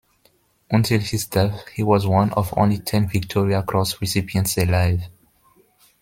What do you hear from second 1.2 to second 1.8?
death,